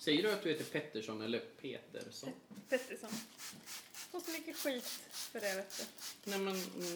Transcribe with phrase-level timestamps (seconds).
[0.00, 2.30] Säger du att du heter Pettersson eller Petersson?
[2.68, 3.10] Pettersson.
[3.92, 5.78] Får så mycket skit för det vet
[6.24, 6.30] du.
[6.30, 6.54] Nej men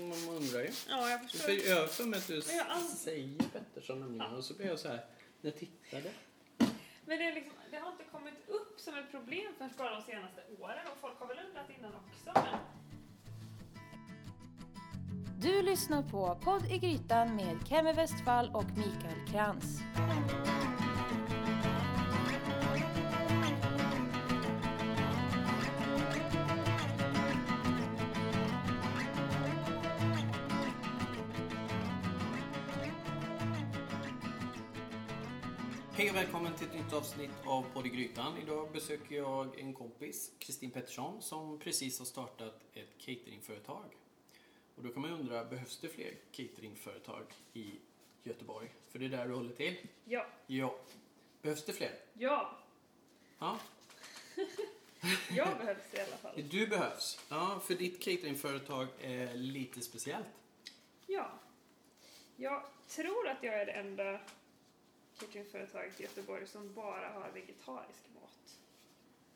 [0.08, 0.70] man undrar ju.
[0.88, 1.38] Ja, jag förstår.
[1.38, 4.36] För jag har för mig att du aldrig- säger Pettersson nämligen Ja.
[4.38, 5.04] och så blir jag så här
[5.40, 6.12] när jag tittade.
[7.06, 10.02] Men det, är liksom, det har inte kommit upp som ett problem förrän bara de
[10.02, 12.32] senaste åren och folk har väl undrat innan också.
[12.34, 12.58] Men
[15.40, 19.66] Du lyssnar på Podd i Grytan med Kemi Westfall och Mikael Krantz.
[36.54, 38.38] Välkommen till ett nytt avsnitt av Podd i Grytan.
[38.38, 43.96] Idag besöker jag en kompis, Kristin Pettersson, som precis har startat ett cateringföretag.
[44.76, 47.22] Och då kan man ju undra, behövs det fler cateringföretag
[47.52, 47.74] i
[48.22, 48.68] Göteborg?
[48.88, 49.76] För det är där du håller till.
[50.04, 50.74] ja, Ja.
[51.42, 51.92] Behövs det fler?
[52.12, 52.58] ja,
[53.38, 53.58] Ja.
[55.30, 56.42] jag behövs i alla fall.
[56.50, 57.18] Du behövs.
[57.28, 60.26] Ja, för ditt cateringföretag är lite speciellt.
[61.06, 61.30] Ja.
[62.36, 64.20] Jag tror att jag är det enda
[65.18, 68.58] cateringföretaget i Göteborg som bara har vegetarisk mat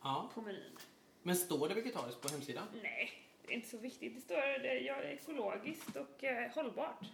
[0.01, 0.31] Ja.
[0.33, 0.77] på menyn.
[1.23, 2.67] Men står det vegetariskt på hemsidan?
[2.81, 3.11] Nej,
[3.45, 4.15] det är inte så viktigt.
[4.15, 7.05] Det står det är ekologiskt och eh, hållbart.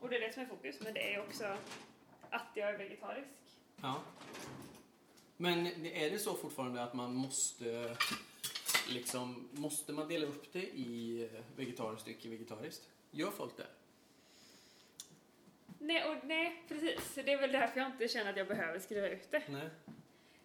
[0.00, 1.56] Och det är det som är fokus, men det är också
[2.30, 3.28] att jag är vegetarisk.
[3.82, 4.00] Ja.
[5.36, 7.96] Men är det så fortfarande att man måste
[8.88, 12.88] liksom, måste man dela upp det i vegetariskt och icke-vegetariskt?
[13.10, 13.66] Gör folk det?
[15.86, 17.14] Nej, och, nej, precis.
[17.14, 19.42] Det är väl därför jag inte känner att jag behöver skriva ut det.
[19.48, 19.68] Nej.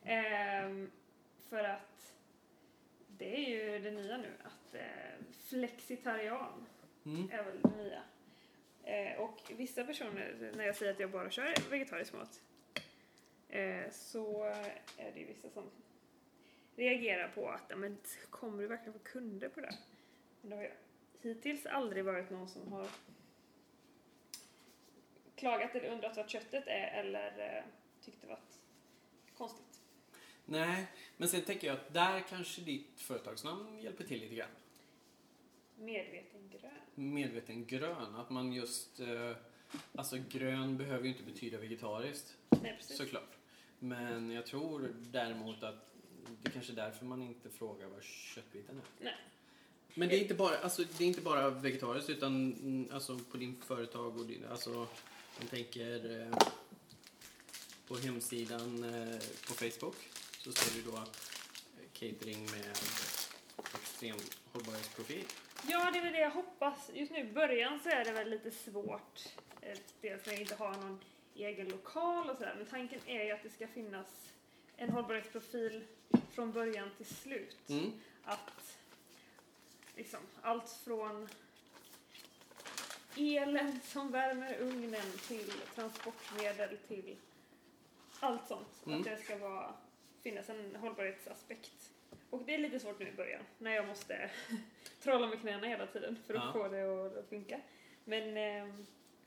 [0.04, 0.92] Ehm,
[1.50, 2.14] för att
[3.08, 6.66] det är ju det nya nu, att eh, flexitarian
[7.06, 7.30] Mm.
[7.32, 8.02] är väl det nya.
[8.84, 12.42] Eh, och vissa personer, när jag säger att jag bara kör vegetarisk mat,
[13.50, 14.44] eh, så
[14.98, 15.64] är det ju vissa som
[16.76, 17.98] reagerar på att, "Ja, men
[18.30, 19.76] kommer du verkligen få kunder på det?
[20.42, 20.72] Men det har ju
[21.22, 22.88] hittills aldrig varit någon som har
[25.40, 27.64] klagat eller undrat vad köttet är eller eh,
[28.06, 28.60] tyckt det varit
[29.38, 29.82] konstigt.
[30.46, 30.86] Nej,
[31.18, 34.50] men sen tänker jag att där kanske ditt företagsnamn hjälper till lite grann.
[35.78, 37.14] Medveten grön.
[37.14, 39.00] Medveten grön, att man just...
[39.00, 39.36] Eh,
[39.96, 42.38] alltså grön behöver ju inte betyda vegetariskt.
[42.50, 42.98] Nej, precis.
[42.98, 43.38] Såklart.
[43.80, 45.94] Men jag tror däremot att
[46.44, 49.04] det kanske är därför man inte frågar vad köttbiten är.
[49.04, 49.16] Nej.
[49.94, 53.38] Men det är inte bara, alltså, det är inte bara vegetariskt utan mm, alltså, på
[53.38, 54.88] din företag och din, alltså,
[55.40, 56.38] man tänker eh,
[57.88, 59.96] på hemsidan eh, på Facebook
[60.38, 61.04] så står det då eh,
[61.94, 62.78] catering med
[63.74, 64.18] extrem
[64.54, 65.26] hållbarhetsprofil.
[65.68, 66.90] Ja, det är väl det jag hoppas.
[66.94, 69.24] Just nu i början så är det väl lite svårt.
[70.02, 71.00] Dels när jag inte har någon
[71.36, 72.56] egen lokal och sådär.
[72.58, 74.08] Men tanken är ju att det ska finnas
[74.78, 75.84] en hållbarhetsprofil
[76.32, 77.58] från början till slut.
[77.70, 77.92] Mm.
[78.24, 78.78] Att
[79.96, 81.30] liksom allt från
[83.18, 87.18] elen som värmer ugnen till transportmedel till
[88.20, 88.86] allt sånt.
[88.86, 88.98] Mm.
[89.00, 89.74] Att det ska vara,
[90.22, 91.92] finnas en hållbarhetsaspekt.
[92.30, 94.30] Och det är lite svårt nu i början när jag måste
[95.02, 96.54] trolla med knäna hela tiden för att Ja.
[96.54, 97.62] få det att, att funka.
[98.04, 98.76] Men eh,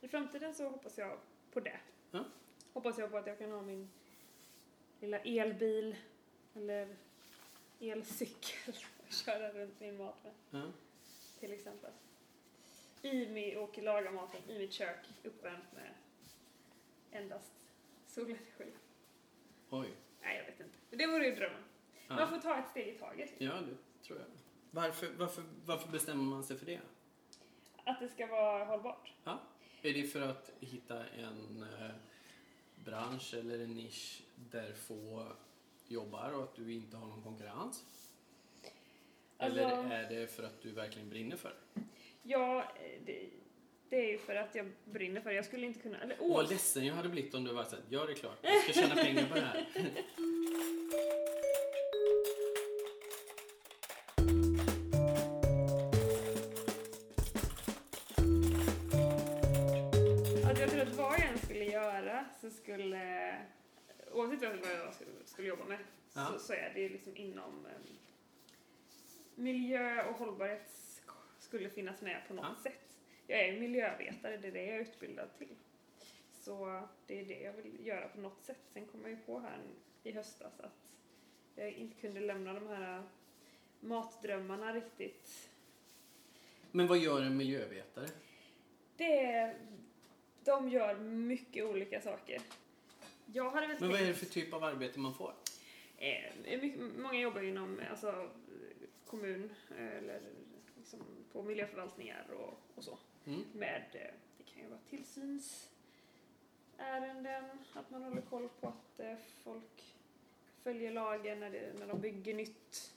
[0.01, 1.19] i framtiden så hoppas jag
[1.53, 1.81] på det.
[2.11, 2.25] Ja.
[2.73, 3.91] Hoppas jag på att jag kan ha min
[5.01, 5.97] lilla elbil
[6.55, 6.97] eller
[7.81, 8.75] elcykel
[9.07, 10.33] och köra runt min mat med
[10.63, 10.71] Ja.
[11.41, 11.91] till exempel.
[13.03, 15.95] I mig och laga maten i mitt kök uppvärmt med
[17.11, 17.53] endast
[18.07, 18.73] solenergi.
[19.71, 19.89] Oj.
[20.23, 20.79] Nej, jag vet inte.
[20.97, 21.63] Det vore ju drömmen.
[22.09, 22.27] Man Ja.
[22.27, 23.31] får ta ett steg i taget.
[23.31, 23.47] liksom.
[23.47, 24.27] ja, det tror jag.
[24.71, 26.81] Varför, varför, varför bestämmer man sig för det?
[27.85, 29.13] Att det ska vara hållbart.
[29.25, 29.39] Ja.
[29.83, 31.91] Är det för att hitta en eh,
[32.85, 35.33] bransch eller en nisch där få
[35.89, 37.85] jobbar och att du inte har någon konkurrens?
[39.39, 41.81] Eller Alltså- är det för att du verkligen brinner för det?
[42.23, 43.29] Ja, eh, det,
[43.89, 45.37] det är ju för att jag brinner för det.
[45.37, 45.99] Jag skulle inte kunna...
[46.01, 48.39] Eller, Åh, vad ledsen jag hade blivit om du var såhär, ja det är klart,
[48.43, 49.67] jag ska tjäna pengar på det här.
[60.47, 63.35] Alltså jag tror att vad jag än skulle göra så skulle,
[64.13, 65.79] oavsett vad jag skulle, skulle jobba med,
[66.15, 66.27] Ja.
[66.33, 67.73] så, så är det liksom inom eh,
[69.35, 70.71] miljö och hållbarhet
[71.53, 72.63] skulle finnas med på något Ja.
[72.63, 72.97] sätt.
[73.27, 75.49] Jag är ju miljövetare, det är det jag är utbildad till.
[76.33, 78.59] Så det är det jag vill göra på något sätt.
[78.73, 79.59] Sen kom jag ju på här
[80.03, 80.91] i höstas att
[81.55, 83.03] jag inte kunde lämna de här
[83.81, 85.51] matdrömmarna riktigt.
[86.71, 88.09] Men vad gör en miljövetare?
[88.97, 89.57] Det är,
[90.45, 92.41] de gör mycket olika saker.
[93.27, 95.35] Jag hade väl Men vad är det tänkt- för typ av arbete man får?
[96.03, 98.31] Eh, mycket, många jobbar inom alltså,
[99.07, 100.21] kommun eh, eller
[100.77, 101.01] liksom
[101.33, 102.99] på miljöförvaltningar och, och så.
[103.27, 103.45] Mm.
[103.53, 109.01] Med, eh, det kan ju vara tillsynsärenden, att man håller koll på att
[109.45, 109.95] folk
[110.63, 112.95] följer lagen när, det, när de bygger nytt.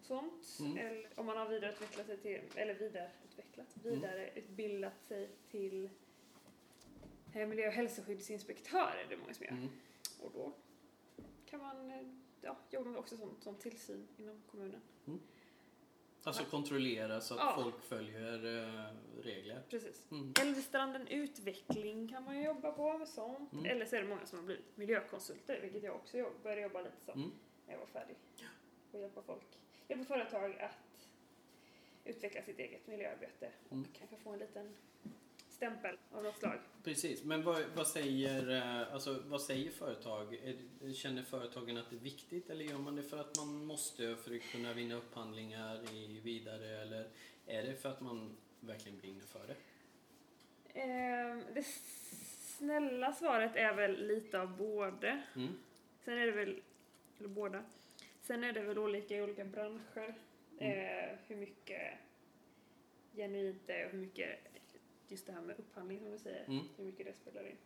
[0.00, 0.56] Sånt.
[0.60, 0.78] Mm.
[0.78, 3.94] Eller om man har vidareutvecklat sig till, eller vidareutvecklat, Mm.
[3.94, 5.90] vidareutbildat sig till
[7.32, 9.52] miljö och hälsoskyddsinspektör är det många som gör.
[9.52, 9.68] Mm.
[10.22, 10.52] Och då
[11.50, 12.06] kan man eh,
[12.40, 14.80] ja, jobba med också som, som tillsyn inom kommunen.
[16.22, 17.62] Alltså kontrollera så att Ja.
[17.62, 18.34] folk följer
[18.88, 19.62] eh, regler.
[19.70, 20.04] Precis.
[20.10, 20.32] Mm.
[20.40, 23.52] Älvstranden utveckling kan man ju jobba på med sånt.
[23.52, 23.64] Mm.
[23.64, 26.80] Eller så är det många som har blivit miljökonsulter, vilket jag också jobb, började jobba
[26.82, 27.30] lite som Mm.
[27.66, 28.16] när jag var färdig.
[28.92, 29.58] Och hjälpa folk,
[29.88, 31.08] hjälpa företag att
[32.04, 33.86] utveckla sitt eget miljöarbete och Mm.
[33.98, 34.76] kanske få en liten
[35.58, 36.58] stämpel av något slag.
[36.84, 40.38] Precis, men vad, vad, säger, eh, alltså, vad säger företag?
[40.94, 44.36] Känner företagen att det är viktigt eller gör man det för att man måste för
[44.36, 47.08] att kunna vinna upphandlingar i vidare eller
[47.46, 49.56] är det för att man verkligen brinner för det?
[50.80, 51.66] Ehm, det
[52.58, 55.22] snälla svaret är väl lite av både.
[55.36, 55.52] Mm.
[56.04, 56.62] Sen är det väl,
[57.18, 57.64] eller båda.
[58.20, 60.14] Sen är det väl olika i olika branscher.
[60.58, 60.72] Mm.
[60.72, 61.98] Eh, hur mycket
[63.14, 64.38] genuint det är och hur mycket,
[65.08, 66.64] just det här med upphandling som du säger, Mm.
[66.76, 67.56] hur mycket det spelar in.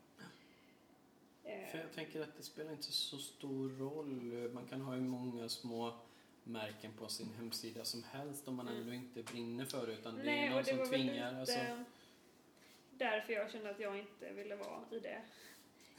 [1.44, 4.50] Eh, För jag tänker att det spelar inte så stor roll.
[4.54, 5.94] Man kan ha hur många små
[6.44, 8.80] märken på sin hemsida som helst om man Mm.
[8.80, 11.34] ändå inte brinner för det utan det nej, är och någon det som tvingar.
[11.40, 11.58] Alltså,
[12.90, 15.22] därför jag kände att jag inte ville vara i det.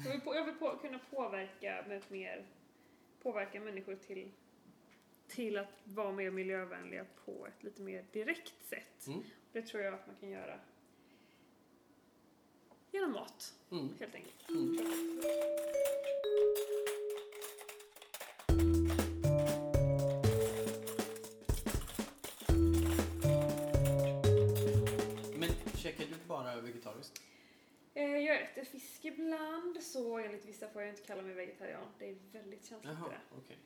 [0.06, 2.46] Jag vill, på, jag vill på, kunna påverka med mer,
[3.22, 4.32] påverka människor till,
[5.28, 9.08] till att vara mer miljövänliga på ett lite mer direkt sätt.
[9.08, 9.24] mm.
[9.52, 10.60] Det tror jag att man kan göra
[12.94, 13.90] genom mat, Mm.
[14.00, 14.50] helt enkelt.
[14.50, 14.78] Mm.
[25.38, 27.22] Men käkar du bara vegetariskt?
[27.94, 31.88] Eh, Jag äter fisk ibland, så enligt vissa får jag inte kalla mig vegetarian.
[32.00, 33.58] Det är väldigt känsligt Jaha, det okej.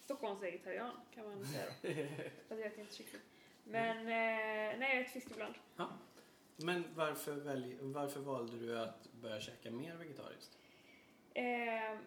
[0.00, 1.88] Stockholmsvegetarian kan man säga då.
[2.48, 3.22] Fast jag äter inte kyckling.
[3.64, 5.54] Men eh, nej, jag äter fisk ibland.
[6.56, 10.58] Men varför, välj, varför valde du att börja käka mer vegetariskt?
[11.34, 11.98] Eh,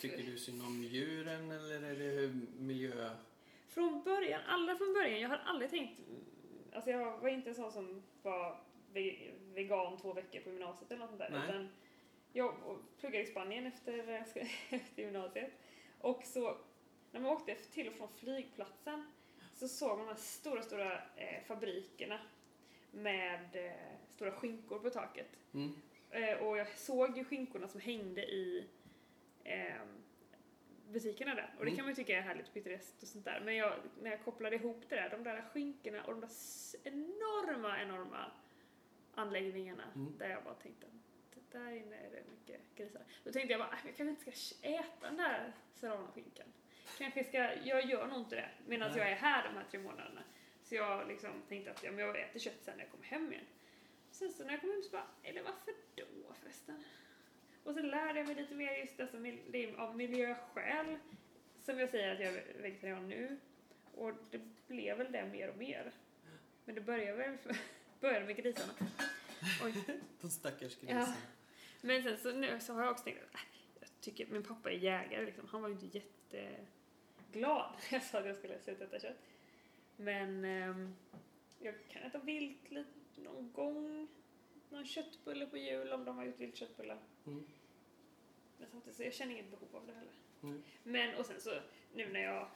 [0.00, 3.10] Tycker du synd om djuren eller är det miljö...
[3.68, 6.00] Från början, allra från början, jag har aldrig tänkt,
[6.72, 8.60] alltså jag var inte en sån som var
[8.92, 11.30] ve- vegan två veckor på gymnasiet eller något sånt där.
[11.30, 11.44] Nej.
[11.48, 11.68] Utan
[12.32, 12.54] jag
[13.00, 14.08] pluggade i Spanien efter,
[14.70, 15.50] efter gymnasiet.
[16.00, 16.56] Och så,
[17.12, 19.12] när man åkte till och från flygplatsen
[19.54, 22.20] så såg man de här stora, stora eh, fabrikerna
[22.92, 23.72] med eh,
[24.14, 25.28] stora skinkor på taket.
[25.54, 25.72] Mm.
[26.10, 28.68] Eh, och jag såg ju skinkorna som hängde i
[29.44, 29.88] ehm,
[30.88, 31.54] butikerna där.
[31.58, 31.76] Och det Mm.
[31.76, 33.40] kan man ju tycka är härligt pittoreskt och sånt där.
[33.44, 33.72] Men jag,
[34.02, 36.30] när jag kopplade ihop det där, de där skinkorna och de där
[36.84, 38.30] enorma, enorma
[39.14, 40.18] anläggningarna Mm.
[40.18, 40.92] där jag bara tänkte att
[41.52, 43.02] där inne är det mycket grisar.
[43.24, 46.46] Då tänkte jag bara, "Äh, jag kanske inte ska äta den där serranoskinkan.
[46.98, 50.22] Kanske ska, jag gör nog inte det medan jag är här de här tre månaderna.
[50.72, 53.32] Så jag liksom tänkte att ja, men jag äter kött sen när jag kommer hem
[53.32, 53.44] igen.
[54.10, 56.84] Sen så när jag kom hem så bara, eller varför då förresten?
[57.64, 59.16] Och så lärde jag mig lite mer just alltså,
[59.50, 60.98] det är av miljöskäl.
[61.60, 63.38] Som jag säger att jag är vegetarian nu.
[63.94, 65.92] Och det blev väl det mer och mer.
[66.64, 67.38] Men det började väl
[68.00, 68.72] började med grisarna.
[69.64, 69.74] Oj.
[70.20, 70.86] De stackars Ja.
[70.86, 71.16] grisarna.
[71.80, 73.40] Men sen så, nu, så har jag också tänkt att äh,
[73.80, 75.48] jag tycker min pappa är jägare liksom.
[75.48, 79.16] Han var ju inte jätteglad när jag sa att jag skulle sluta äta kött.
[80.02, 80.94] Men ehm,
[81.58, 84.08] jag kan äta vilt lite någon gång.
[84.70, 86.98] Någon köttbulle på jul om de har gjort viltköttbullar.
[87.26, 87.44] Mm.
[88.58, 90.12] Men samtidigt så jag känner inget behov av det heller.
[90.42, 90.62] Mm.
[90.82, 91.60] Men och sen så
[91.94, 92.48] nu när jag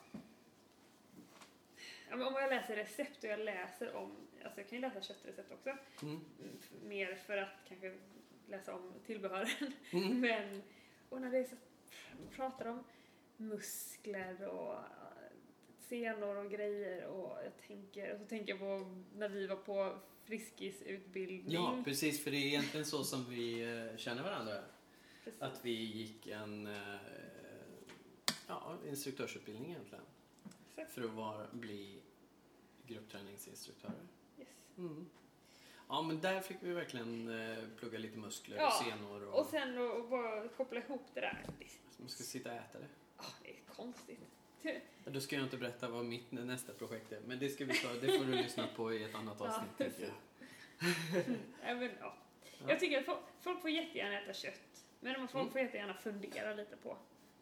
[2.13, 5.77] om jag läser recept och jag läser om, alltså jag kan ju läsa köttrecept också,
[6.03, 6.21] Mm.
[6.83, 7.95] Mer för att kanske
[8.49, 9.73] läsa om tillbehören.
[9.91, 10.21] Mm.
[10.21, 10.63] Men,
[11.09, 11.57] och när det är så,
[12.31, 12.85] pratar om
[13.37, 14.75] muskler och
[15.89, 19.99] senor och grejer och jag tänker, och så tänker jag på när vi var på
[20.25, 21.55] Friskisutbildning.
[21.55, 22.25] Ja, precis.
[22.25, 24.63] För det är egentligen så som vi eh, känner varandra.
[25.25, 25.43] Precis.
[25.43, 27.01] Att vi gick en eh,
[28.47, 30.05] ja, instruktörsutbildning egentligen.
[30.71, 30.91] Exakt.
[30.95, 32.03] För att vara, bli
[32.87, 34.07] gruppträningsinstruktörer.
[34.39, 34.49] Yes.
[34.79, 35.07] Mm.
[35.89, 39.27] Ja, men där fick vi verkligen eh, plugga lite muskler Ja, och senor.
[39.29, 41.45] Och, Och sen att bara koppla ihop det där,
[41.99, 42.89] Man ska sitta och äta det.
[43.17, 44.21] ah, det är konstigt.
[44.63, 44.73] Ja,
[45.05, 47.21] Då ska jag inte berätta vad mitt nästa projekt är.
[47.21, 49.79] Men det, ska vi ta, det får du lyssna på i ett annat Ja, avsnitt.
[49.79, 50.13] tänker jag.
[51.77, 52.15] Men, ja.
[52.61, 52.65] Ja.
[52.69, 54.85] Jag tycker att folk, får jättegärna äta kött.
[55.01, 55.53] Men folk Mm.
[55.53, 56.97] får jättegärna fundera lite på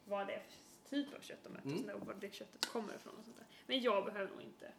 [0.05, 2.01] vad det är för typ av kött de äter Mm.
[2.01, 3.47] och, var det köttet kommer ifrån och sånt där.
[3.67, 4.73] Men jag behöver nog inte,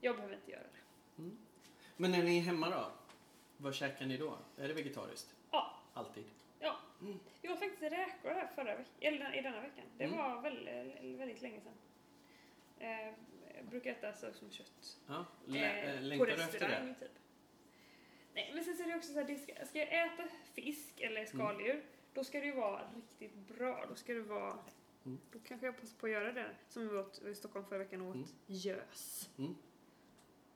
[0.00, 1.22] jag behöver inte göra det.
[1.96, 2.90] Men när ni är hemma då?
[3.56, 4.38] Vad käkar ni då?
[4.56, 5.34] Är det vegetariskt?
[5.50, 5.80] Ja.
[5.94, 6.24] Alltid?
[7.00, 7.18] Mm.
[7.42, 9.84] Vi åt faktiskt räkor här förra veckan, eller i denna veckan.
[9.98, 10.16] Det Mm.
[10.18, 11.72] var väldigt, väldigt länge sedan.
[12.78, 13.14] Eh,
[13.56, 14.98] jag brukar äta så som kött.
[15.06, 15.24] Ja.
[15.46, 16.94] Lä- Eh, eh, på längtar du efter restaurang det?
[16.94, 17.18] typ.
[18.34, 21.00] Nej men sen så är det också så här, det ska, ska jag äta fisk
[21.00, 23.86] eller skaldjur, då ska det ju vara riktigt bra.
[23.88, 24.58] Då ska det vara,
[25.04, 25.18] Mm.
[25.32, 26.50] då kanske jag passar på att göra det.
[26.68, 28.28] Som vi åt i Stockholm förra veckan och åt Mm.
[28.46, 29.30] gös.
[29.38, 29.56] Mm.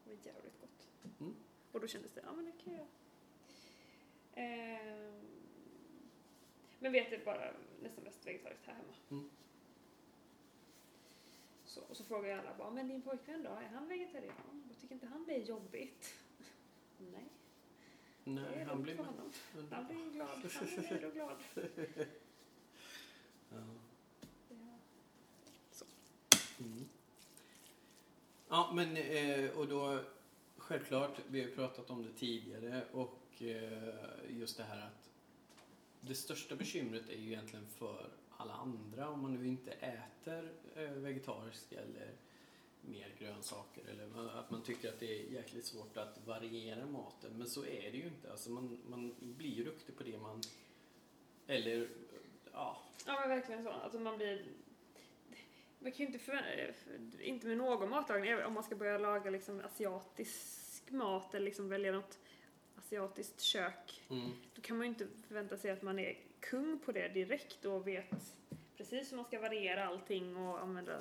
[0.04, 0.88] Det var jävligt gott.
[1.20, 1.34] Mm.
[1.72, 2.86] Och då kändes det, ja men det kan jag.
[4.34, 5.22] Ehm,
[6.82, 8.94] men vi äter bara nästan mest vegetariskt här hemma.
[9.10, 9.30] Mm.
[11.64, 14.64] Så, och så frågar jag alla bara, men din pojkvän då, är han vegetarian?
[14.68, 16.14] Jag tycker inte han det är jobbigt?
[16.98, 17.28] Nej,
[18.24, 19.32] Nej, han blir honom.
[19.70, 21.36] Han blir glad, han blir nöjd och glad.
[23.54, 23.58] Ja.
[24.48, 24.78] Ja.
[26.60, 26.88] Mm.
[28.48, 30.00] Ja, men eh, och då
[30.56, 35.11] självklart, vi har pratat om det tidigare och eh, just det här att
[36.06, 40.90] det största bekymret är ju egentligen för alla andra om man nu inte äter eh,
[40.90, 42.14] vegetariskt eller
[42.80, 47.30] mer grönsaker eller att man tycker att det är jäkligt svårt att variera maten.
[47.38, 48.30] Men så är det ju inte.
[48.30, 50.40] Alltså man, man blir ju duktig på det man...
[51.46, 51.88] Eller,
[52.52, 53.70] ja, Ja men verkligen så.
[53.70, 54.44] Alltså man blir...
[55.78, 59.30] Man kan ju inte förvänta eh, inte med någon matlagning, om man ska börja laga
[59.30, 62.18] liksom asiatisk mat eller liksom välja något
[62.92, 66.92] asiatiskt kök, mm, då kan man ju inte förvänta sig att man är kung på
[66.92, 68.34] det direkt och vet
[68.76, 71.00] precis hur man ska variera allting och använda...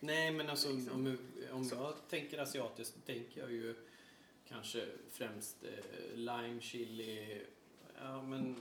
[0.00, 1.06] Nej, men alltså Liksom.
[1.06, 1.18] om,
[1.52, 1.74] om Så.
[1.74, 3.74] jag tänker asiatiskt så tänker jag ju
[4.48, 7.42] kanske främst eh, lime, chili.
[8.00, 8.56] Ja, men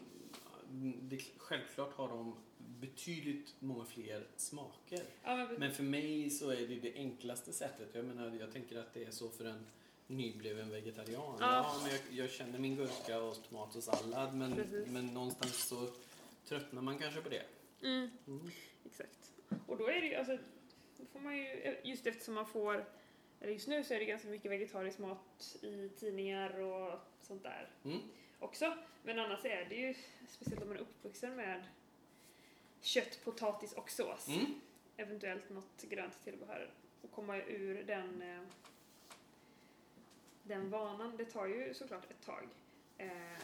[1.01, 5.03] det, självklart har de betydligt många fler smaker.
[5.23, 7.89] Ja, men, Men för mig så är det det enklaste sättet.
[7.93, 9.65] Jag menar, jag tänker att det är så för en
[10.07, 11.37] nybliven vegetarian.
[11.39, 11.45] Ja.
[11.55, 14.87] Ja, men jag, jag känner min gurka och tomat och sallad men, Precis.
[14.87, 15.87] men någonstans så
[16.45, 17.43] tröttnar man kanske på det.
[17.81, 18.51] mm, Mm.
[18.85, 19.33] exakt.
[19.67, 20.37] Och då är det ju, alltså,
[20.97, 22.85] då får man ju, just eftersom man får,
[23.41, 27.69] eller just nu så är det ganska mycket vegetarisk mat i tidningar och sånt där.
[27.85, 27.99] Mm.
[28.39, 28.77] också.
[29.03, 29.93] Men annars är det ju,
[30.27, 31.63] speciellt om man är uppvuxen med
[32.81, 34.27] kött, potatis och sås.
[34.27, 34.45] Mm.
[34.97, 36.69] Eventuellt något grönt tillbehör.
[37.01, 38.41] Och komma ur den, eh,
[40.47, 41.17] den vanan.
[41.17, 42.47] Det tar ju såklart ett tag.
[42.97, 43.41] Eh,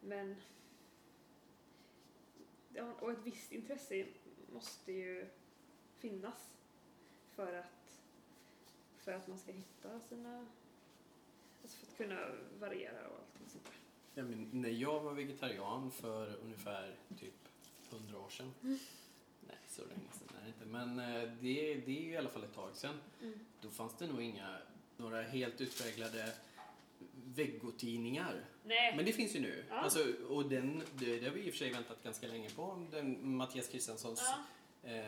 [0.00, 0.36] men
[3.00, 4.06] och ett visst intresse
[4.52, 5.26] måste ju
[5.98, 6.50] finnas
[7.34, 8.02] för att
[8.98, 10.46] för att man ska hitta sina
[11.62, 12.20] alltså för att kunna
[12.58, 13.74] variera och allt sånt där.
[14.14, 17.34] Ja, men när jag var vegetarian för ungefär typ
[17.90, 18.54] 100 år sedan.
[18.62, 18.78] Mm.
[19.46, 20.66] Nej, så länge sedan är det inte.
[20.66, 23.00] Men eh, det, det är ju i alla fall ett tag sedan.
[23.22, 23.38] Mm.
[23.60, 24.58] Då fanns det nog inga,
[24.98, 26.32] några helt utpräglade
[27.24, 28.44] veggotidningar.
[28.64, 28.96] Nej.
[28.96, 29.64] Men det finns ju nu.
[29.68, 29.74] Ja.
[29.74, 32.86] Alltså, och den, det, det har vi i och för sig väntat ganska länge på.
[32.90, 34.22] Den, Mattias Kristenssons,
[34.82, 35.04] Ja, eh,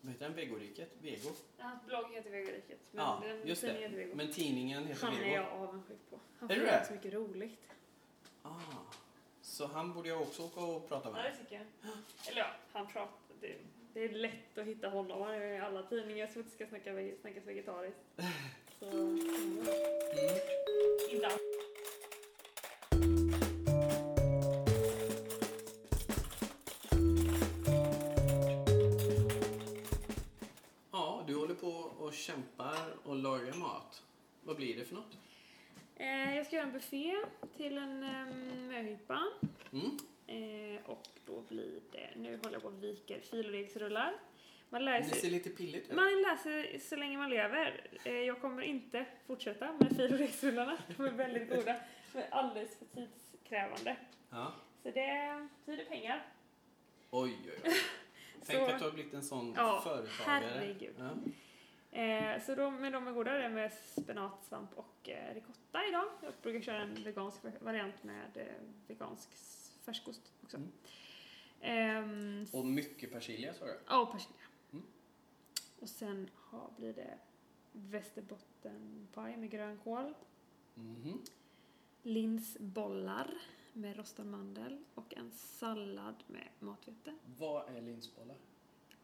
[0.00, 0.36] vad heter den?
[0.36, 0.90] Vegoriket?
[1.02, 1.28] Vego?
[1.58, 2.78] hans blogg heter Vegoriket.
[2.90, 4.16] Men Ja, den just tidningen heter Vego.
[4.16, 5.26] Men tidningen heter Han Vego.
[5.30, 6.20] är jag avundsjuk på.
[6.38, 7.60] Han Är får göra så mycket roligt.
[8.42, 8.50] Ah,
[9.42, 11.32] så han borde jag också åka och prata Ja, med.
[11.32, 11.92] det tycker jag.
[12.30, 13.12] Eller ja, han pratar.
[13.40, 13.54] Det,
[13.94, 15.22] det är lätt att hitta honom.
[15.22, 16.90] Han är med i alla tidningar så att det ska snacka,
[17.20, 18.00] snackas vegetariskt.
[18.78, 19.18] Så, mm.
[21.10, 21.40] Inte alls.
[30.92, 31.68] Ja, du håller på
[31.98, 34.02] och kämpar och lagar mat.
[34.42, 35.16] Vad blir det för något?
[35.96, 37.14] Eh, jag ska göra en buffé
[37.56, 38.26] till en eh,
[38.68, 39.22] möhippa.
[39.72, 39.96] Mm.
[40.26, 44.14] Eh, och då blir det, nu håller jag på och viker filodegsrullar.
[44.70, 45.96] Man lär Det sig ser lite pilligt ut.
[45.96, 47.86] Man lär sig så länge man lever.
[48.04, 50.78] Eh, Jag kommer inte fortsätta med filodegsrullarna.
[50.96, 51.76] De är väldigt goda,
[52.14, 53.96] men alldeles för tidskrävande.
[54.30, 54.52] Ja.
[54.82, 55.48] Så det är
[55.88, 56.26] pengar.
[57.10, 57.72] Oj, oj, oj.
[58.46, 60.50] Tänk Så- att du har blivit en sån Ja, företagare.
[60.52, 60.94] herregud.
[60.98, 61.10] Ja.
[62.00, 65.86] Eh, Så de, men de är goda, det är med spenat, svamp och eh, ricotta
[65.88, 66.08] idag.
[66.22, 68.44] Jag brukar köra en vegansk variant med eh,
[68.86, 69.28] vegansk
[69.84, 70.56] färskost också.
[70.56, 70.72] Mm.
[71.60, 73.78] Ehm, Och mycket persilja sa du?
[73.88, 74.36] Ja, och persilja.
[75.86, 76.22] Mm.
[76.22, 77.18] Och sen har, blir det
[77.72, 80.14] västerbottenpaj med grönkål.
[80.74, 81.22] Mhm.
[82.02, 83.34] linsbollar
[83.72, 87.14] med rostad mandel och en sallad med matvete.
[87.38, 88.36] Vad är linsbollar?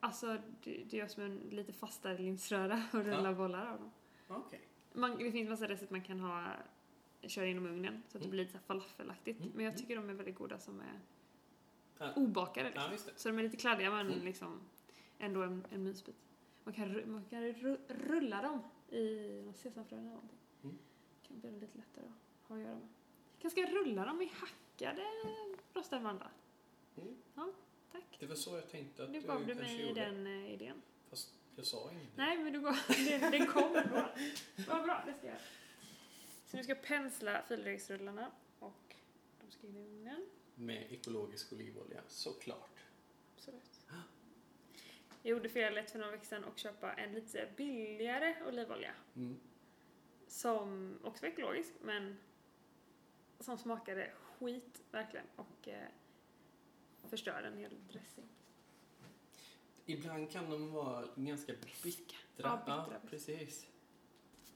[0.00, 3.34] Alltså, det, det görs med en lite fastare linsröra och rullar Ja.
[3.34, 3.90] bollar av dem.
[4.92, 6.52] Man, det finns massa recept man kan ha,
[7.22, 8.30] köra inom ugnen så att det Mm.
[8.30, 9.40] blir lite falafelaktigt.
[9.40, 9.80] Mm, Men jag mm.
[9.82, 11.00] tycker de är väldigt goda som är
[11.98, 12.12] Ja.
[12.16, 12.68] obakade.
[12.68, 13.12] Liksom.
[13.14, 13.20] Det.
[13.20, 14.24] Så de är lite kladdiga men Mm.
[14.24, 14.60] liksom
[15.18, 16.16] ändå en, en mysbit.
[16.64, 18.62] Man kan, man kan ru- rulla dem
[18.98, 20.38] i sesamfrön eller någonting.
[20.64, 20.78] Mm.
[21.28, 22.88] kan bli lite lättare att ha att göra med.
[23.38, 25.02] Kanske rulla dem i hackade
[25.74, 26.30] rostade mandlar?
[26.96, 27.16] Mm.
[27.34, 27.52] Ja,
[27.92, 28.16] tack.
[28.20, 30.00] Det var så jag tänkte att Du du gav du kanske mig gjorde.
[30.04, 30.82] den eh, idén.
[31.10, 32.10] Fast jag sa ingenting.
[32.16, 32.76] Nej, men du gav,
[33.08, 34.08] den, den kom ändå.
[34.68, 35.36] Vad bra, det ska jag.
[36.46, 38.94] Så nu ska jag pensla fildegsrullarna och
[39.40, 40.26] de ska in i ugnen.
[40.54, 42.71] Med ekologisk olivolja, såklart.
[45.22, 48.94] Jag gjorde felet för några veckor sedan och köpa en lite billigare olivolja.
[49.16, 49.40] Mm.
[50.26, 52.16] Som också var ekologisk, men
[53.40, 55.88] som smakade skit verkligen och eh,
[57.08, 58.28] förstörde en hel dressing.
[59.86, 61.52] Ibland kan de vara ganska
[61.82, 62.16] bittra.
[62.36, 63.00] Ja, bittra.
[63.10, 63.66] precis.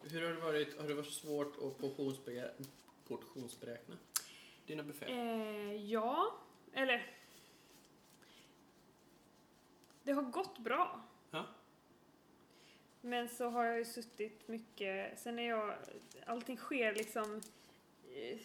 [0.02, 0.80] Hur har det varit?
[0.80, 2.66] Har det varit svårt att portionsberäkna,
[3.08, 3.96] portionsberäkna
[4.66, 5.10] dina bufféer?
[5.10, 6.38] Eh, ja,
[6.72, 7.16] eller...
[10.06, 11.00] Det har gått bra.
[11.30, 11.44] Ja.
[13.00, 15.74] Men så har jag ju suttit mycket, sen är jag,
[16.26, 17.40] allting sker liksom
[18.14, 18.38] eh,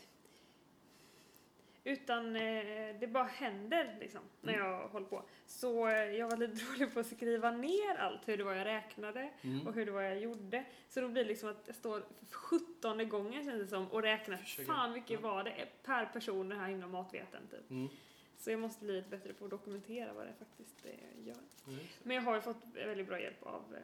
[1.83, 4.65] utan eh, det bara händer liksom när Mm.
[4.65, 5.23] jag håller på.
[5.45, 8.65] Så eh, jag var lite dålig på att skriva ner allt, hur det var jag
[8.65, 9.67] räknade Mm.
[9.67, 10.63] och hur det var jag gjorde.
[10.89, 14.37] Så då blir det liksom att jag står 17 gången känns det som och räknar
[14.37, 15.19] Försöker- fan mycket ja.
[15.33, 17.69] var det per person den här himla matveten typ.
[17.69, 17.89] Mm.
[18.41, 21.35] Så jag måste bli lite bättre på att dokumentera vad det faktiskt jag gör.
[21.67, 21.79] Mm.
[22.03, 23.81] Men jag har ju fått väldigt bra hjälp av eh,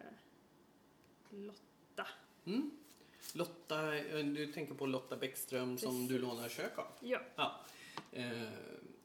[1.30, 2.08] Lotta.
[2.46, 2.72] Mm.
[3.34, 6.10] Lotta, eh, du tänker på Lotta Bäckström som Precis.
[6.10, 6.88] du lånar kök av?
[7.00, 7.60] Ja, Ja.
[8.12, 8.48] Eh,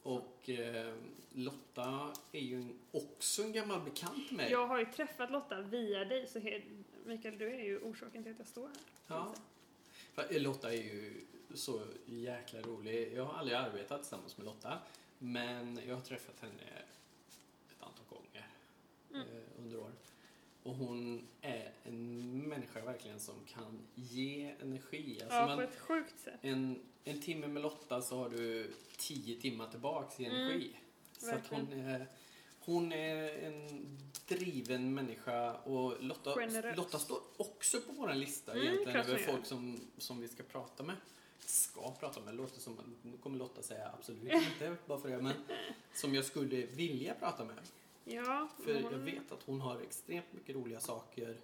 [0.02, 0.94] och eh,
[1.32, 6.26] Lotta är ju också en gammal bekant med jag har ju träffat Lotta via dig
[6.26, 8.76] så he- Mikael du är ju orsaken till att jag står här.
[9.06, 9.35] Ja.
[10.30, 11.21] Eh, Lotta är ju
[11.54, 13.12] så jäkla rolig.
[13.14, 14.78] Jag har aldrig arbetat tillsammans med Lotta.
[15.24, 16.62] Men jag har träffat henne
[17.68, 18.46] ett antal gånger
[19.10, 19.26] Mm.
[19.28, 19.96] eh, under åren.
[20.62, 25.18] Och hon är en människa verkligen som kan ge energi.
[25.22, 26.38] Alltså Ja, man, på ett sjukt sätt.
[26.42, 30.76] en, en timme med Lotta så har du tio timmar tillbaks i Mm, energi.
[31.18, 32.06] så att hon är,
[32.61, 36.76] hon är en driven människa och Lotta, Generös.
[36.76, 40.82] Lotta står också på vår lista Mm, egentligen över folk som, som vi ska prata
[40.82, 40.96] med.
[41.46, 45.35] Ska prata med, låter som nu kommer Lotta säga absolut inte bara för det, men
[45.94, 47.57] som jag skulle vilja prata med.
[48.05, 51.37] Ja, För hon- jag vet att hon har extremt mycket roliga saker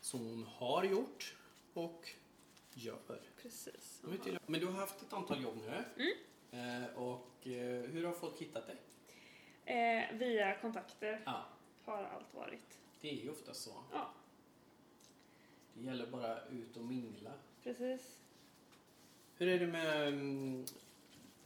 [0.00, 1.36] som hon har gjort
[1.74, 2.08] och
[2.74, 3.20] gör.
[3.42, 4.02] Precis.
[4.46, 5.84] Men du har haft ett antal jobb nu.
[6.04, 6.84] Mm.
[6.84, 8.76] Eh, och eh, hur har folk hittat dig?
[9.64, 11.44] Eh, via kontakter Ja,
[11.84, 12.78] har allt varit.
[13.00, 13.72] det är ju ofta så.
[13.92, 14.10] Ja,
[15.74, 17.32] Det gäller bara ut och mingla.
[17.62, 18.18] precis.
[19.38, 20.08] Hur är det med...
[20.08, 20.64] mm,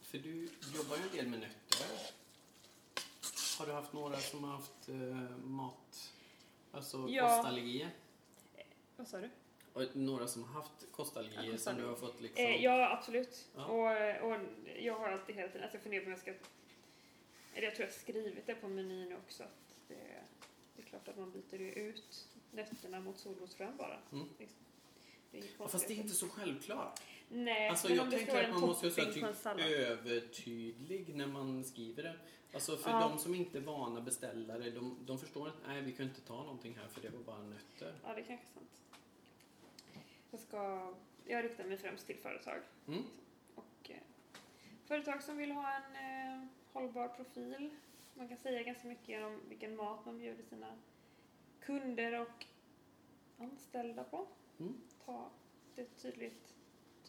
[0.03, 1.87] För du jobbar ju en del med nötter.
[3.59, 6.13] Har du haft några som har haft eh, mat...
[6.73, 7.37] Alltså Ja.
[7.37, 7.91] kostallergier?
[8.97, 9.31] Vad sa du?
[9.73, 12.45] Och några som har haft kostallergier Ja, som du har fått liksom...
[12.45, 13.49] Eh, ja, absolut.
[13.57, 13.65] Ja.
[13.65, 14.41] Och, och
[14.81, 16.31] jag har alltid hela tiden, alltså jag funderar på om jag ska...
[17.55, 19.43] Eller jag tror jag har skrivit det på menyn också.
[19.43, 19.95] Att det,
[20.77, 23.99] det är klart att man byter ju ut nötterna mot solrosfrön bara.
[24.13, 24.29] Mm.
[24.39, 24.59] Liksom.
[25.31, 27.01] Det Ja, Fast det är inte så självklart.
[27.33, 31.27] Nej, Alltså men jag om det tänker att man måste vara en typ övertydlig när
[31.27, 32.17] man skriver det.
[32.55, 33.09] Alltså för Ja.
[33.09, 36.37] de som inte är vana beställare, de, de förstår att nej vi kan inte ta
[36.37, 37.95] någonting här för det var bara nötter.
[38.05, 38.81] Ja, det är kanske är sant.
[40.31, 40.93] Jag ska...
[41.25, 42.61] Jag riktar mig främst till företag.
[42.89, 43.03] Mm.
[43.55, 43.97] Och eh,
[44.85, 47.71] företag som vill ha en eh, hållbar profil.
[48.15, 50.79] Man kan säga ganska mycket om vilken mat man bjuder sina
[51.61, 52.47] kunder och
[53.39, 54.27] anställda på.
[54.59, 54.81] Mm.
[55.05, 55.31] Ta
[55.77, 56.50] ett tydligt,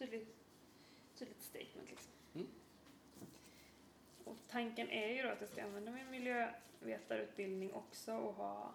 [0.02, 0.36] tydligt,
[1.14, 2.12] tydligt statement liksom.
[2.34, 2.46] Mm.
[4.24, 8.74] Och tanken är ju då att jag ska använda min miljövetarutbildning också och ha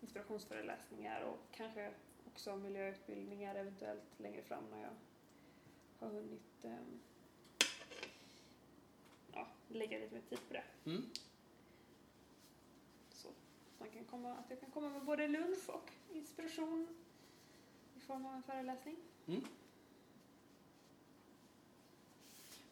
[0.00, 1.92] inspirationsföreläsningar och kanske
[2.26, 4.90] också miljöutbildningar eventuellt längre fram när jag
[5.98, 7.00] har hunnit ehm,
[9.32, 10.64] ja, lägga lite mer tid på det.
[10.84, 11.02] Mm.
[13.10, 13.28] Så
[13.78, 16.88] man kan komma, att jag kan komma med både lunch och inspiration
[17.96, 18.96] i form av en föreläsning.
[19.26, 19.44] Mm.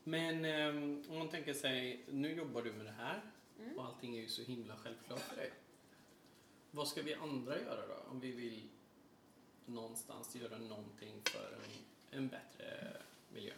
[0.08, 3.20] Men ehm, om man tänker sig, nu jobbar du med det här
[3.60, 3.78] Mm.
[3.78, 5.52] och allting är ju så himla självklart för dig.
[6.70, 8.10] Vad ska vi andra göra då?
[8.10, 8.68] Om vi vill
[9.66, 12.96] någonstans göra någonting för en, en bättre
[13.32, 13.54] miljö.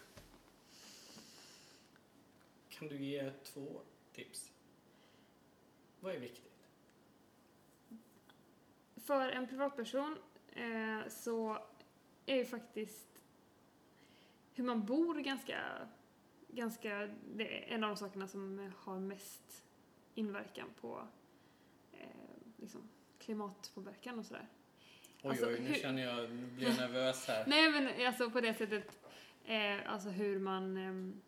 [2.69, 3.81] Kan du ge två
[4.13, 4.53] tips?
[6.01, 6.69] Vad är viktigt?
[8.97, 10.19] För en privatperson
[10.53, 11.59] eh, så
[12.27, 13.09] är ju faktiskt
[14.55, 15.89] hur man bor ganska,
[16.49, 19.65] ganska, det är en av de sakerna som har mest
[20.15, 21.09] inverkan på
[21.93, 22.07] eh,
[22.57, 24.47] liksom, klimatpåverkan och sådär.
[25.23, 27.45] Oj, Alltså, oj, nu hur- känner jag, nu blir jag nervös här.
[27.49, 28.99] Nej men alltså på det sättet,
[29.45, 31.21] eh, alltså hur man, ehm,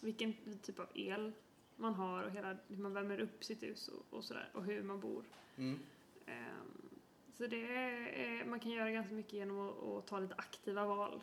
[0.00, 1.32] vilken typ av el
[1.76, 4.82] man har och hela, hur man värmer upp sitt hus och, och sådär och hur
[4.82, 5.24] man bor.
[5.56, 5.78] Mm.
[6.26, 6.88] Ehm,
[7.34, 11.22] så det är, man kan göra ganska mycket genom att, att ta lite aktiva val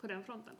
[0.00, 0.54] på den fronten.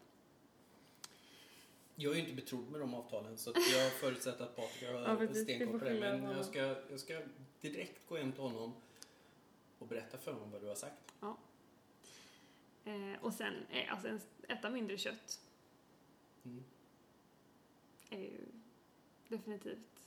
[1.97, 5.17] Jag är ju inte betrodd med de avtalen så jag förutsätter att Patrik Ja, har.
[5.17, 6.01] Vi stenkoll på det.
[6.01, 6.59] Men jag ska,
[6.91, 7.21] jag ska
[7.61, 8.73] direkt gå hem till honom
[9.79, 11.15] och berätta för honom vad du har sagt.
[12.85, 15.41] Eh, och sen, eh, alltså äta mindre kött
[16.45, 16.65] Mm.
[18.11, 18.47] är ju
[19.29, 20.07] definitivt.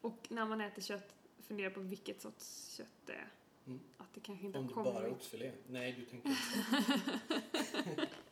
[0.00, 3.28] Och när man äter kött, fundera på vilket sorts kött det är.
[3.66, 3.80] Mm.
[3.96, 4.94] Att det kanske inte Om har det kommit...
[4.94, 5.52] bara är oxfilé.
[5.66, 6.40] Nej, du tänker inte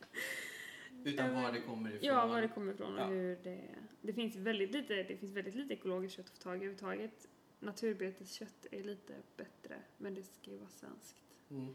[1.03, 2.07] Utan var det kommer ifrån.
[2.07, 3.05] Ja, var det kommer ifrån och Ja.
[3.07, 3.61] hur det...
[4.01, 7.27] Det finns väldigt lite, det finns väldigt lite ekologiskt kött att få tag i överhuvudtaget.
[7.59, 11.37] Naturbeteskött är lite bättre, men det ska ju vara svenskt.
[11.49, 11.73] Mm.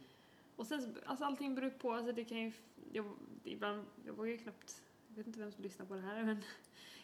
[0.56, 2.52] Och sen, så- alltså allting beror på, alltså det kan ju...
[2.92, 3.04] Jag,
[3.44, 4.82] ibland, jag vågar ju knappt...
[5.08, 6.42] Jag vet inte vem som lyssnar på det här, men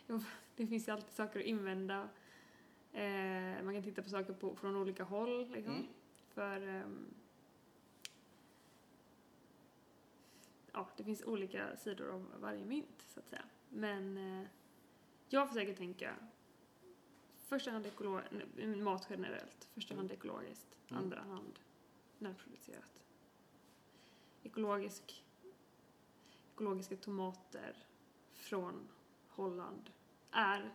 [0.07, 0.23] jag,
[0.57, 2.09] det finns ju alltid saker att invända.
[2.93, 5.75] Eh, man kan titta på saker på, från olika håll, liksom.
[5.75, 5.87] Mm.
[6.35, 6.69] För...
[6.69, 7.07] ehm,
[10.73, 13.45] ja, det finns olika sidor av varje mynt, så att säga.
[13.69, 14.47] Men eh,
[15.29, 16.17] jag försöker tänka
[17.39, 19.69] första hand ekolo- mat generellt.
[19.75, 21.03] Första hand ekologiskt, Mm.
[21.05, 21.59] andra hand
[22.19, 23.05] närproducerat.
[24.43, 25.25] Ekologisk,
[26.55, 27.77] ekologiska tomater
[28.35, 28.89] från
[29.29, 29.91] Holland
[30.31, 30.75] är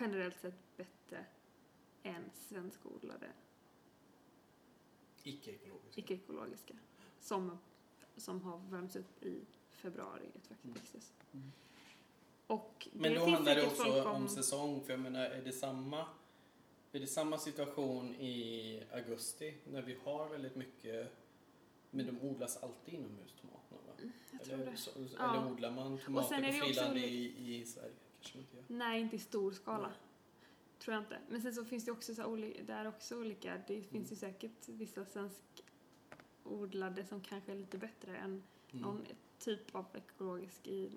[0.00, 1.26] generellt sett bättre
[2.02, 3.32] än svenskodlade
[5.22, 5.98] Icke-ekologiskt.
[5.98, 6.74] icke-ekologiska
[7.20, 7.58] som,
[8.16, 11.12] som har värmts upp i februari ett växthus.
[11.32, 11.52] Mm.
[12.46, 14.82] Och det Men då handlar det också folk om säsong.
[14.84, 16.06] För jag menar, är det samma
[16.94, 21.12] är det samma situation i augusti när vi har väldigt mycket
[21.90, 24.10] men de odlas alltid inomhus, tomaterna va?
[24.32, 24.76] Jag tror eller, det.
[24.76, 25.30] så, Ja.
[25.40, 27.92] eller odlar man tomater på det också friland olika- i, i Sverige?
[28.20, 28.64] Kanske inte gör.
[28.68, 29.88] Nej, inte i stor skala.
[29.88, 29.96] Nej.
[30.78, 31.18] Tror jag inte.
[31.28, 33.62] Men sen så finns det också så här oli- där också olika.
[33.66, 34.06] Det finns Mm.
[34.10, 35.04] ju säkert vissa
[36.42, 38.82] svenskodlade som kanske är lite bättre än Mm.
[38.82, 39.06] någon
[39.38, 40.90] typ av ekologisk i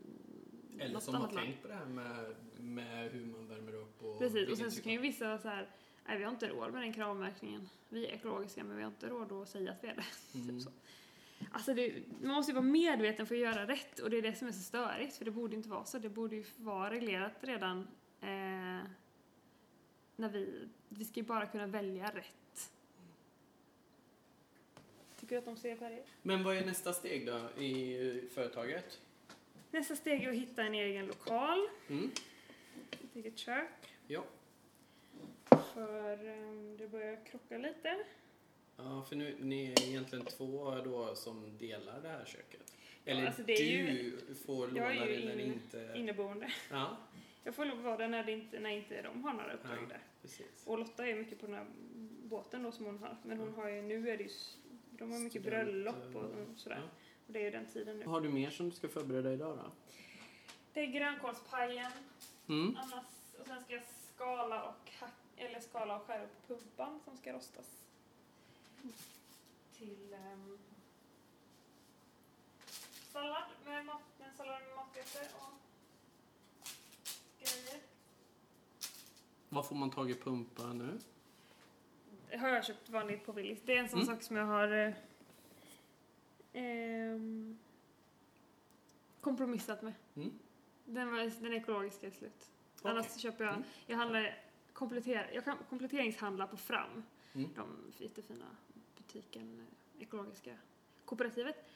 [0.79, 1.47] Eller något som har annat land.
[1.47, 4.75] tänkt på det här med, med hur man värmer upp och Precis, och sen så
[4.75, 5.69] typ kan ju av- vissa så här,
[6.07, 7.69] nej vi har inte råd med den kravmärkningen.
[7.89, 10.03] Vi är ekologiska men vi har inte råd att säga att vi är det.
[10.39, 10.47] Mm.
[10.49, 10.71] Typ så.
[11.51, 14.35] Alltså det, man måste ju vara medveten för att göra rätt och det är det
[14.35, 15.99] som är så störigt för det borde inte vara så.
[15.99, 17.79] Det borde ju vara reglerat redan
[18.21, 18.81] eh,
[20.15, 22.44] när vi, vi ska ju bara kunna välja rätt.
[25.25, 26.03] Tycker att de ser färger?
[26.21, 28.99] Men vad är nästa steg då i företaget?
[29.71, 32.11] Nästa steg är att hitta en egen lokal, Mm.
[32.91, 33.69] ett eget kök.
[34.07, 34.23] Ja.
[35.73, 37.97] För eh, det börjar krocka lite.
[38.77, 42.73] ja, för nu ni är egentligen två då som delar det här köket.
[43.05, 43.83] Eller alltså det är
[44.27, 45.91] du får låna jag är ju det när in- inte...
[45.95, 46.51] Inneboende.
[46.71, 46.97] Ja,
[47.43, 49.87] Jag får vara där när, det inte, när inte de har några uppdrag Ja.
[49.89, 49.99] där.
[50.21, 50.63] precis.
[50.65, 51.65] Och Lotta är mycket på den här
[52.23, 53.17] båten då som hon har.
[53.23, 54.29] Men hon har ju, nu är det ju,
[54.99, 56.77] de har mycket Student, bröllop och, sådär.
[56.77, 56.89] ja.
[57.27, 58.05] Och det är ju den tiden nu.
[58.05, 59.71] Har du mer som du ska förbereda idag då?
[60.73, 61.91] Det är grönkålspajen.
[62.47, 62.77] Mm.
[62.77, 63.05] Annars,
[63.39, 63.83] och sen ska jag
[64.15, 67.81] skala och, hack, eller skala och skära upp pumpan som ska rostas.
[69.77, 70.57] Till ehm,
[73.13, 75.53] sallad med, mat, en sallad med matbetor och
[77.39, 77.81] grejer.
[79.49, 80.99] Vad får man tag i pumpa nu?
[82.31, 83.61] Har jag köpt vanligt på Willys.
[83.65, 84.15] Det är en sån Mm.
[84.15, 84.93] sak som jag har eh,
[86.53, 87.57] ehm,
[89.21, 89.93] kompromissat med.
[90.15, 90.31] Mm.
[90.85, 92.49] Den, var, den ekologiska är slut.
[92.79, 92.91] Okej.
[92.91, 93.65] Annars köper jag, Mm.
[93.87, 97.03] jag handlar kompletter, jag kan kompletteringshandla på Fram.
[97.35, 97.49] Mm.
[97.55, 98.45] De jättefina
[98.97, 100.57] butiken, eh, ekologiska
[101.05, 101.69] kooperativet.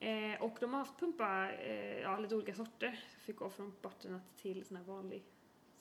[0.00, 3.00] Eh, och de har haft pumpa, eh, ja lite olika sorter.
[3.12, 5.22] Jag fick gå från butternut till sån här vanlig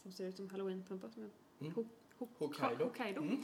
[0.02, 1.74] som ser ut som halloweenpumpa som är Mm.
[1.74, 1.88] Ho-
[2.20, 2.84] ho- Hokkaido.
[2.84, 3.22] Hokkaido.
[3.22, 3.44] Mm.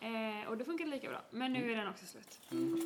[0.00, 1.22] Eh, och det funkade lika bra.
[1.30, 2.40] Men nu är den också slut.
[2.50, 2.80] Mm.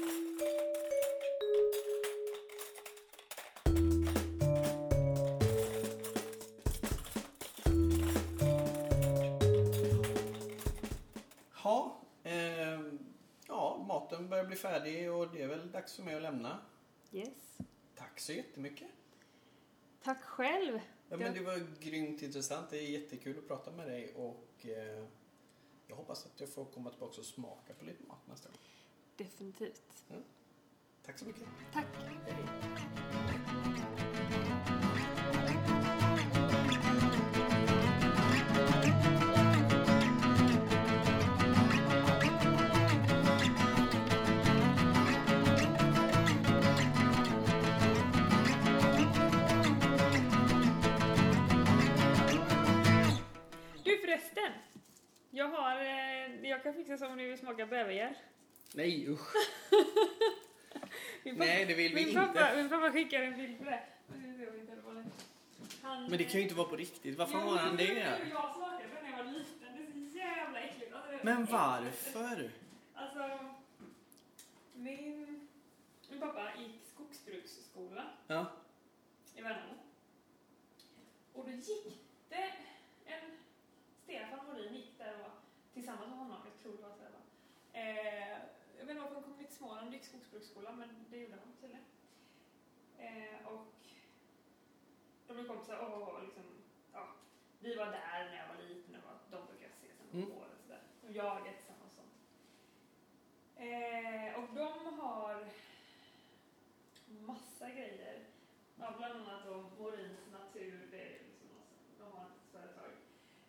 [11.53, 12.81] Ha, eh,
[13.49, 16.59] ja, maten börjar bli färdig och det är väl dags för mig att lämna.
[17.13, 17.59] Yes.
[17.95, 18.89] Tack så jättemycket.
[20.03, 20.81] Tack själv.
[21.09, 22.71] Ja, men det var grymt intressant.
[22.71, 25.05] Det är jättekul att prata med dig och eh,
[25.91, 28.59] jag hoppas att jag får komma tillbaka och smaka på lite mat nästa gång.
[29.17, 30.05] Definitivt.
[31.07, 31.43] Tack så mycket.
[31.73, 31.87] Tack.
[32.27, 32.47] Hej.
[55.31, 58.15] Jag har, eh, jag kan fixa så om ni vill smaka bävergäll.
[58.75, 59.33] Nej usch.
[61.25, 62.21] Pappa, Nej, det vill vi min inte.
[62.21, 63.83] pappa, min pappa skickade en bild på det.
[65.83, 67.19] Han, Men det kan ju inte vara på riktigt.
[67.19, 67.85] Varför Jo, har han det?
[67.85, 69.69] Jag smakade det när jag var liten.
[69.77, 70.93] Det är så jävla äckligt.
[70.95, 72.51] Alltså, Men varför?
[72.95, 73.39] Alltså,
[74.75, 75.49] min,
[76.11, 78.47] min pappa gick skogsbruksskola Ja.
[79.37, 79.75] i Värnamo.
[81.33, 82.53] Och då gick det
[84.11, 85.31] Stefan Morin gick där och var
[85.75, 87.25] tillsammans med honom, jag tror det var så det var.
[87.81, 88.39] Eh,
[88.79, 91.85] jag vet inte varför han kom till Småland gick skogsbruksskola, men det gjorde han tydligen.
[92.99, 93.67] Eh, och
[95.27, 96.43] de blev kompisar och liksom,
[96.93, 97.09] ja,
[97.61, 100.33] vi var där när jag var liten och de brukade ses en Mm.
[100.39, 100.83] året och sådär.
[101.05, 102.15] Och jagade tillsammans och sånt.
[103.57, 105.49] Eh, och de har
[107.09, 108.25] massa grejer.
[108.79, 112.91] Ja, bland annat då Morins Natur, det är liksom något- de har ett företag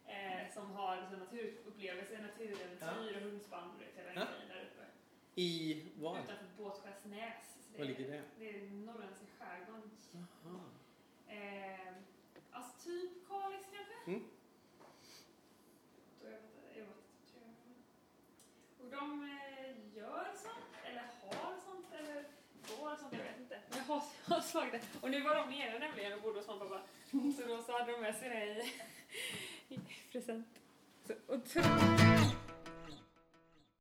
[0.06, 4.28] eh, som har så naturupplevelser, naturäventyr och hundspann och hela Ja.
[4.32, 4.86] grejen där uppe.
[5.36, 6.18] I vad?
[6.24, 7.58] Utanför Båtskärsnäs.
[7.78, 8.22] Var ligger det?
[8.40, 9.92] Det är norrländska skärgården.
[11.28, 11.94] Eh,
[12.52, 13.94] alltså typ Kalix kanske?
[14.12, 14.24] Mm.
[16.22, 18.86] Då jag inte, jag inte, tror jag.
[18.86, 22.26] Och de eh, gör sånt, eller har sånt, eller
[22.62, 23.60] får sånt, jag vet inte.
[23.70, 24.82] Men jag har, jag har smakat det.
[25.02, 26.84] Och nu var de nere nämligen och bodde hos mamma och pappa.
[27.12, 28.72] Så då så hade de med sig det i, i
[30.12, 30.46] present.
[31.06, 31.14] Så,